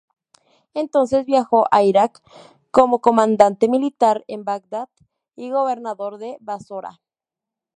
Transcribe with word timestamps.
Entonces 0.73 1.27
viajó 1.27 1.65
a 1.69 1.83
Iraq 1.83 2.21
como 2.71 3.01
Comandante 3.01 3.67
Militar 3.69 4.23
en 4.27 4.43
Bagdad 4.43 4.89
y 5.35 5.51
Gobernador 5.51 6.17
de 6.17 6.37
Basora. 6.39 7.01